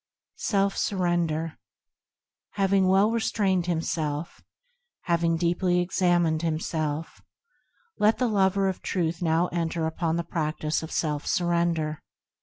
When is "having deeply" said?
5.01-5.79